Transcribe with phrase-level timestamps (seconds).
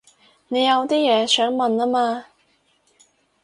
[0.47, 2.25] 你有啲嘢想問吖嘛